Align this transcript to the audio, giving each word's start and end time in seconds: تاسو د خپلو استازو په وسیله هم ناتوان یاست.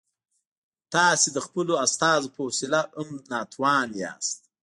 تاسو 0.93 1.27
د 1.35 1.37
خپلو 1.45 1.73
استازو 1.85 2.33
په 2.35 2.41
وسیله 2.47 2.81
هم 2.97 3.09
ناتوان 3.31 3.87
یاست. 4.01 4.39